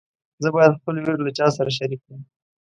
زه 0.43 0.47
باید 0.55 0.77
خپل 0.79 0.95
ویر 0.99 1.17
له 1.25 1.31
چا 1.37 1.47
سره 1.57 1.71
شریک 1.77 1.99
کړم. 2.05 2.21